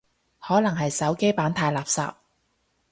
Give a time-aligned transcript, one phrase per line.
[0.39, 2.15] 可能係手機版太垃圾